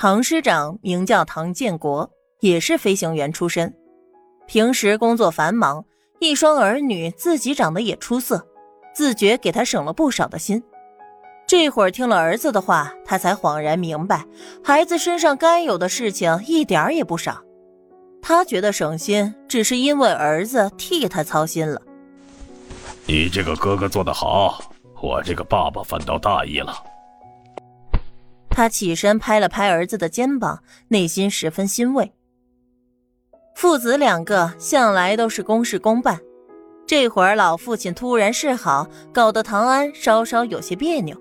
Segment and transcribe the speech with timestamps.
[0.00, 3.74] 唐师长名叫唐建国，也是飞行员出身，
[4.46, 5.84] 平时工作繁忙，
[6.20, 8.46] 一双儿女自己长得也出色，
[8.94, 10.62] 自觉给他省了不少的心。
[11.48, 14.24] 这会儿听了儿子的话，他才恍然明白，
[14.62, 17.42] 孩子身上该有的事情一点儿也不少。
[18.22, 21.82] 他觉得省心，只是因为儿子替他操心了。
[23.04, 24.62] 你这个哥哥做得好，
[25.02, 26.72] 我这个爸爸反倒大意了。
[28.58, 32.12] 他起身拍了拍儿子的肩膀，内心十分欣慰。
[33.54, 36.18] 父子两个向来都是公事公办，
[36.84, 41.16] 这会儿老父亲突然示好，搞得唐安稍稍有些别扭。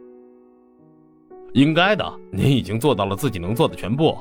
[1.54, 4.17] 应该的，您已经做到了自己能做的全部。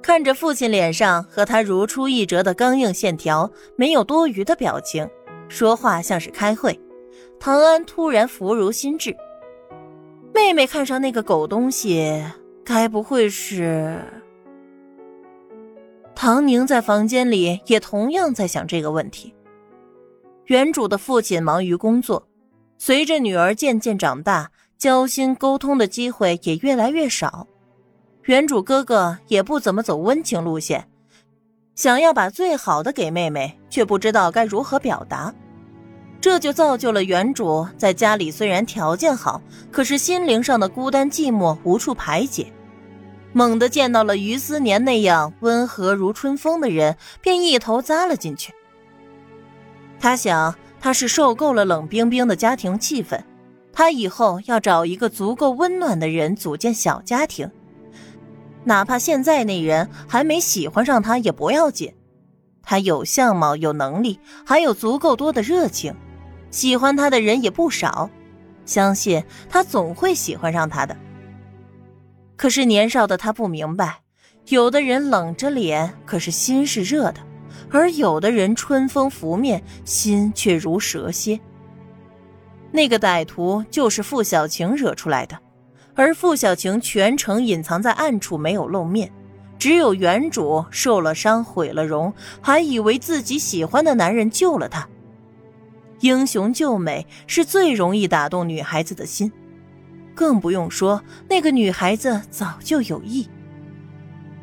[0.00, 5.10] 看着父亲脸上和他如出一辙的刚硬线条，没有多余的表情，
[5.48, 6.78] 说话像是开会。
[7.40, 9.16] 唐安突然福如心智。
[10.38, 12.24] 妹妹看上那个狗东西，
[12.64, 14.00] 该不会是？
[16.14, 19.34] 唐宁在房间里也同样在想这个问题。
[20.44, 22.28] 原主的父亲忙于工作，
[22.78, 27.48] 随着女儿渐渐长大，交心沟通的机会也越来越少。
[28.22, 30.88] 原主哥哥也不怎么走温情路线，
[31.74, 35.34] 想要把最好的给妹妹，却不知道该如何表达。
[36.20, 42.52] 这就造就了原主在家里虽然条件好，可是心灵上的孤单寂寞无处排解。
[43.32, 48.52] 猛地见到了于思年那样温和如春风的人，便一头扎了进去。
[50.00, 53.20] 他想，他是受够了冷冰冰的家庭气氛，
[53.72, 57.48] 他以后要找一个足够温暖的人组建小家庭，
[58.64, 61.94] 哪怕现在那人还没喜欢上他也不要紧，
[62.62, 65.94] 他有相貌，有能力，还有足够多的热情。
[66.50, 68.08] 喜欢他的人也不少，
[68.64, 70.96] 相信他总会喜欢上他的。
[72.36, 74.00] 可是年少的他不明白，
[74.48, 77.20] 有的人冷着脸，可是心是热的；
[77.70, 81.38] 而有的人春风拂面，心却如蛇蝎。
[82.70, 85.38] 那个歹徒就是傅小晴惹出来的，
[85.94, 89.10] 而傅小晴全程隐藏在暗处，没有露面，
[89.58, 94.88] 只有原主受了伤，毁了容，还以为自己喜欢的男人救了他。
[96.00, 99.32] 英雄救美是最容易打动女孩子的心，
[100.14, 103.28] 更不用说那个女孩子早就有意。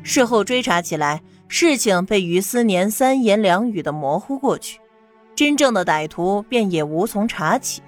[0.02, 4.78] 事后追查起来，事情被于思年三言两语的模糊过去，
[5.34, 7.82] 真正的歹徒便也无从查起。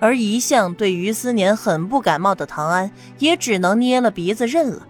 [0.00, 4.86] 而一向对于思年很不感冒的唐安，也只能捏了鼻子认了，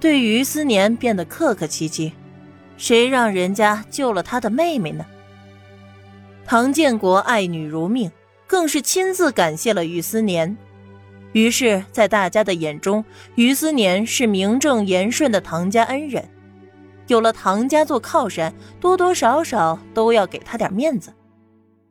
[0.00, 2.12] 对于思年变得客客气气。
[2.76, 5.06] 谁让人家救了他的妹妹呢？
[6.44, 8.10] 唐建国爱女如命，
[8.46, 10.56] 更是亲自感谢了于思年。
[11.32, 13.02] 于是，在大家的眼中，
[13.36, 16.28] 于思年是名正言顺的唐家恩人。
[17.06, 21.12] 有了唐家做靠山，多多少少都要给他点面子。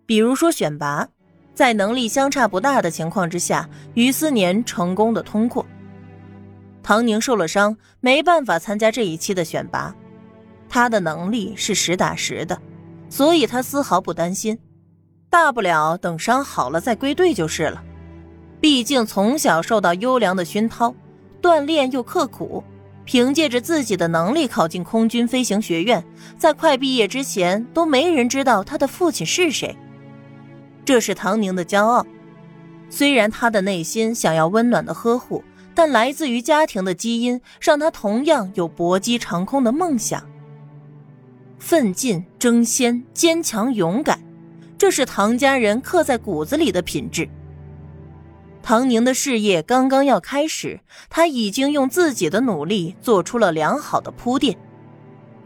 [0.06, 1.08] 比如说选拔，
[1.56, 5.66] 在能力相差不大的情况之下，于思年成功的通过。
[6.84, 9.96] 唐宁受了伤，没办法参加这一期的选拔，
[10.70, 12.60] 他的能力是实打实的。
[13.12, 14.58] 所以他丝毫不担心，
[15.30, 17.84] 大不了等伤好了再归队就是了。
[18.62, 20.96] 毕竟从小受到优良的熏陶，
[21.42, 22.64] 锻炼又刻苦，
[23.04, 26.04] 凭借着自己的能力考进空军飞行学院，
[26.38, 29.76] 在快毕业之前都没人知道他的父亲是谁。
[30.86, 32.06] 这是唐宁的骄傲。
[32.90, 35.44] 虽然他的内心想要温暖的呵护，
[35.76, 40.31] 但来自于家庭的基因让他同样有搏击长空的梦想。
[41.62, 44.20] 奋进、争先、坚强、勇敢，
[44.80, 47.30] 这是唐家人刻在骨子里的品质。
[48.64, 54.58] 唐宁的事业刚刚要开始，他已经用自己的努力做出了良好的铺垫。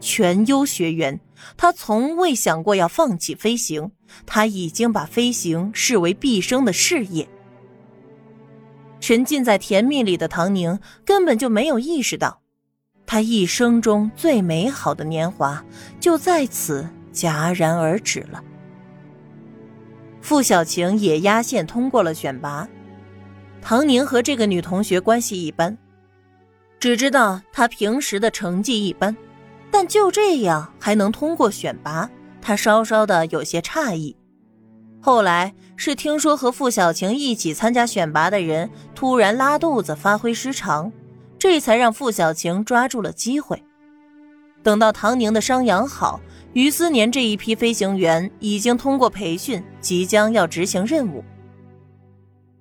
[0.00, 1.20] 全优学员，
[1.56, 3.92] 他从未想过要放弃飞行，
[4.24, 7.28] 他已经把飞行视为毕生的事业。
[9.00, 12.40] 沉浸在甜蜜里的唐宁根本就没有意识到。
[13.06, 15.64] 他一生中最美好的年华
[16.00, 18.42] 就在此戛然而止了。
[20.20, 22.68] 傅小晴也压线通过了选拔，
[23.62, 25.78] 唐宁和这个女同学关系一般，
[26.80, 29.16] 只知道她平时的成绩一般，
[29.70, 32.10] 但就这样还能通过选拔，
[32.42, 34.16] 他稍稍的有些诧异。
[35.00, 40.90] 后来是听说和傅小晴一起参加选拔的人突然拉肚子，发挥失常。
[41.38, 43.62] 这才让傅小晴抓住了机会。
[44.62, 46.20] 等到唐宁的伤养好，
[46.52, 51.22] 于思年这一批飞行员已经通过培训，即将要执行任务。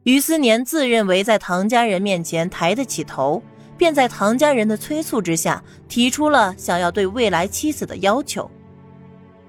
[0.03, 3.41] 于思年自认为在唐家人面前抬得起头，
[3.75, 8.49] 便在唐家人的催促之下，提出了想要对未来妻子的要求。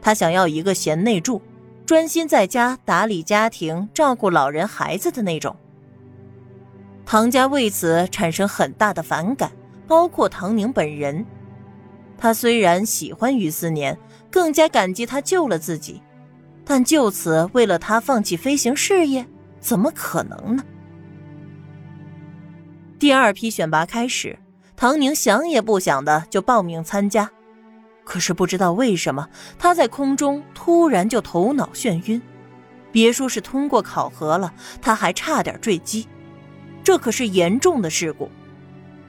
[0.00, 1.42] 他想要一个贤内助，
[1.84, 5.54] 专心在家打理家庭、照顾老人孩子的那种。
[7.06, 9.52] 唐家为此产生很大的反感，
[9.86, 11.24] 包括唐宁本人。
[12.18, 13.96] 他虽然喜欢于思年，
[14.28, 16.02] 更加感激他救了自己，
[16.64, 19.24] 但就此为了他放弃飞行事业，
[19.60, 20.64] 怎么可能呢？
[22.98, 24.36] 第二批选拔开始，
[24.74, 27.30] 唐宁想也不想的就报名参加。
[28.02, 29.28] 可是不知道为什么，
[29.60, 32.20] 他在空中突然就头脑眩晕，
[32.90, 34.52] 别说是通过考核了，
[34.82, 36.08] 他还差点坠机，
[36.86, 38.30] 这可是严重的事故。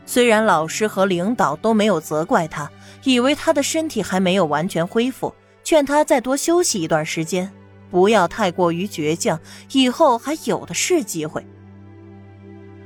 [0.04, 2.72] 虽然老师和领导都没有责怪他，
[3.04, 5.32] 以为他的身体还没有完全恢复，
[5.64, 7.52] 劝他再多休息一段时间，
[7.92, 9.40] 不要太过于倔强，
[9.74, 11.46] 以后还有的是机会。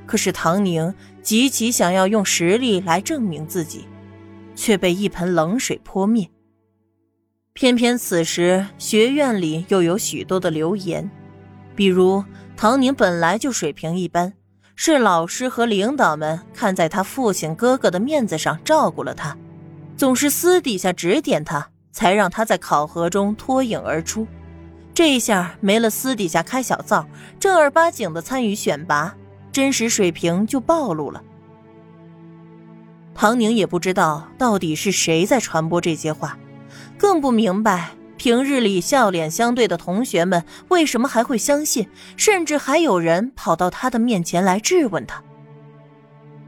[0.05, 3.85] 可是唐宁极其想要用实力来证明自己，
[4.57, 6.29] 却被一盆冷水泼灭。
[7.53, 11.09] 偏偏此时学院里又有许多的流言，
[11.77, 12.21] 比如
[12.57, 14.33] 唐宁本来就水平一般，
[14.83, 19.37] 是老师和领导们看在他父亲哥哥的面子上照顾了他，
[19.95, 24.25] 总是私底下指点他，才让他在考核中脱颖而出。
[24.91, 27.05] 这一下没了私底下开小灶，
[27.39, 29.15] 正儿八经的参与选拔。
[29.51, 31.21] 真实水平就暴露了。
[33.13, 36.39] 唐宁也不知道到底是谁在传播这些话，
[36.97, 37.91] 更不明白
[38.21, 45.23] 平日里笑脸相对的同学们为什么还会相信，甚至还有人跑到他的面前来质问他。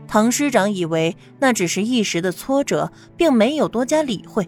[0.08, 4.48] 唐师长以为那只是一时的挫折，并没有多加理会，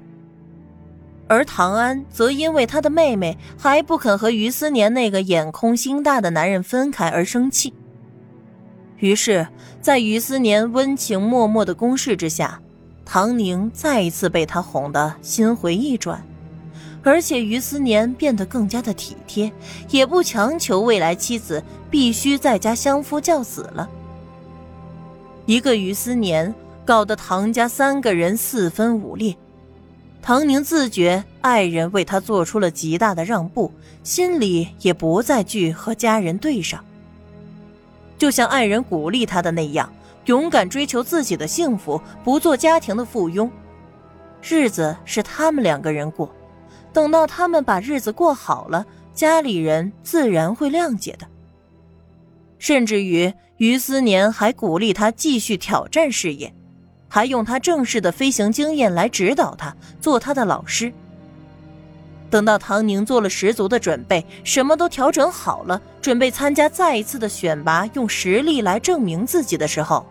[1.28, 7.74] 而唐安则因为他的妹妹还不肯和于思年那个眼空心大的男人分开而生气。
[8.98, 9.48] 于是，
[9.82, 12.62] 在于思年温情脉脉的攻势之下，
[13.04, 16.24] 唐宁再一次被他哄得心回意转，
[17.06, 19.52] 而且于思年变得更加的体贴，
[19.92, 23.88] 也不强求未来妻子必须在家相夫教子了。
[25.46, 26.52] 一个于思年
[26.84, 29.36] 搞得唐家三个人四分五裂，
[30.20, 33.72] 唐宁自觉爱人为他做出了极大的让步，
[34.04, 36.84] 心里也不再惧和家人对上。
[38.18, 39.94] 就像爱人鼓励他的那样，
[40.26, 43.48] 勇敢追求自己的幸福，不做家庭的附庸。
[44.42, 46.34] 日子是他们两个人过，
[46.96, 51.28] 等到他们把日子过好了，家里人自然会谅解的。
[52.58, 56.54] 甚至于于思年还鼓励他继续挑战事业，
[57.10, 60.94] 还用他正式的飞行经验来指导他，做他的老师。
[62.30, 70.06] 等到唐宁做了十足的准备，什么都调整好了，准备参加再一次的选拔，用实力来证明自己的时候，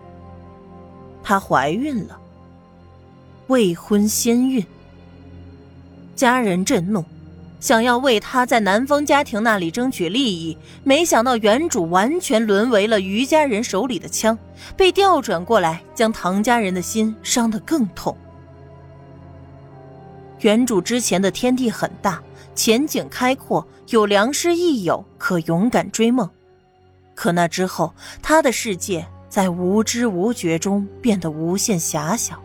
[1.22, 2.20] 她怀孕了。
[3.46, 4.62] 未婚先孕，
[6.14, 7.04] 家人震怒，
[7.60, 14.38] 想要为他在男方家庭那里争取利益，没想到原主完全沦为了于家人手里的枪，
[14.76, 18.16] 被调转过来，将唐家人的心伤得更痛。
[20.40, 22.22] 原主之前的天地很大，
[22.54, 26.28] 前景开阔，有良师益友，可勇敢追梦。
[27.14, 32.38] 可那之后，他的世界在无知无觉中变得无限狭小。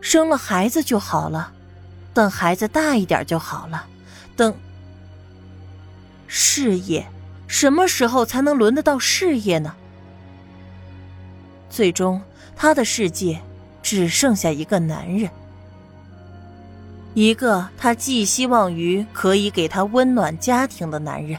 [0.00, 1.50] 生了孩子就好了，
[2.14, 3.86] 等孩子大一点就好了，
[4.36, 4.54] 等
[6.28, 7.06] 事业，
[7.48, 9.74] 什么时候才能轮得到事业呢？
[11.68, 12.22] 最终，
[12.54, 13.40] 他的世界
[13.82, 15.28] 只剩下一个男人。
[17.14, 21.38] 一个他寄希望于可以给他温暖家庭的男人。